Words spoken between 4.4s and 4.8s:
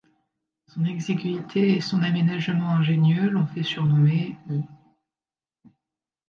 l'.